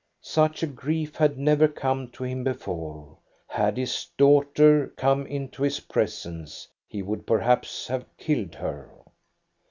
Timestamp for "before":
2.43-3.19